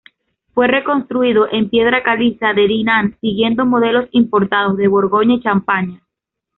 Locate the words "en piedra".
1.51-2.01